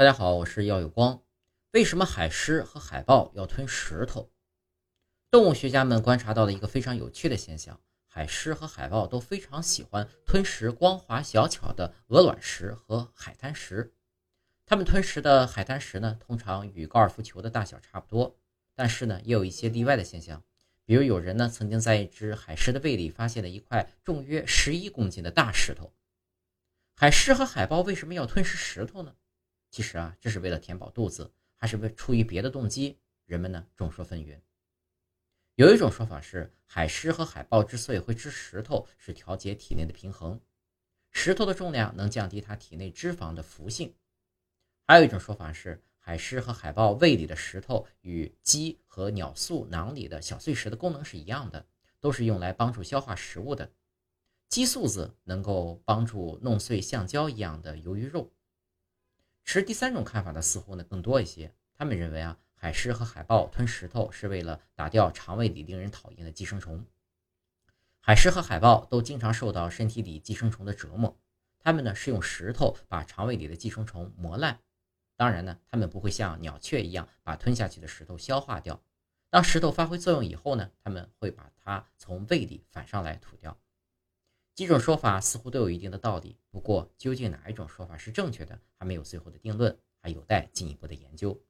[0.00, 1.22] 大家好，我是耀有光。
[1.72, 4.32] 为什么海狮和海豹要吞石头？
[5.30, 13.92] 动物学家们观察到了一个非常有趣的现象：海狮和海豹都非常喜欢吞食光滑小巧的鹅卵石和海滩石。
[14.64, 18.38] 它们吞食的海滩石呢，通常与高尔夫球的大小差不多，
[18.74, 20.42] 但是呢，也有一些例外的现象。
[20.86, 25.92] 比如有人呢，曾经在一只海狮的胃里发现了一块重约十一公斤的大石头。
[26.96, 29.14] 海狮和海豹为什么要吞食石头呢？
[29.70, 32.98] 其实啊，这是为了填饱肚子，还是为出于别的动机？
[33.24, 34.40] 人们呢众说纷纭。
[35.54, 40.40] 有一种说法是，海狮和海豹之所以会吃石头，是调节体内的平衡。
[41.12, 43.94] 石头的重量能降低它体内脂肪的浮性。
[44.86, 51.66] 还有一种说法是，海狮和海豹胃里的石头与鸡和鸟宿囊里的小碎石的功能是一样的，
[52.00, 53.70] 都是用来帮助消化食物的。
[54.48, 58.32] 鸡素子能够帮助弄碎橡胶一样的鱿鱼肉。
[59.44, 61.52] 持第三种看法的似乎呢更多一些。
[61.74, 66.84] 他们认为啊，海狮和海豹吞石头是为了打掉肠胃里令人讨厌的寄生虫。
[68.00, 71.18] 海狮和海豹都经常受到身体里寄生虫的折磨，
[71.58, 74.60] 它们呢是用石头把肠胃里的寄生虫磨烂。
[75.16, 78.82] 当然呢，它们不会像鸟雀一样把吞下去的石头消化掉。
[79.28, 83.56] 当石头发挥作用以后呢，它们会把它从胃里反上来吐掉。
[84.60, 91.40] 几种说法似乎都有一定的道理，不过究竟哪一种说法是正确的，还没有最后的定论，还有待进一步的研究。